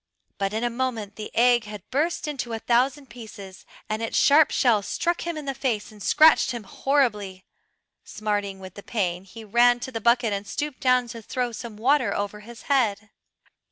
But 0.39 0.51
in 0.51 0.63
a 0.63 0.71
moment 0.71 1.15
the 1.15 1.29
egg 1.35 1.65
had 1.65 1.87
burst 1.91 2.27
into 2.27 2.53
a 2.53 2.57
thousand 2.59 3.05
pieces, 3.11 3.67
and 3.87 4.01
its 4.01 4.17
sharp 4.17 4.49
shell 4.49 4.81
struck 4.81 5.27
him 5.27 5.37
in 5.37 5.45
the 5.45 5.53
face 5.53 5.91
and 5.91 6.01
scratched 6.01 6.49
him 6.49 6.63
horribly. 6.63 7.45
Smarting 8.03 8.57
with 8.59 8.83
pain 8.87 9.25
he 9.25 9.43
ran 9.45 9.79
to 9.81 9.91
the 9.91 10.01
bucket 10.01 10.33
and 10.33 10.47
stooped 10.47 10.79
down 10.79 11.07
to 11.09 11.21
throw 11.21 11.51
some 11.51 11.77
water 11.77 12.15
over 12.15 12.39
his 12.39 12.63
head. 12.63 13.11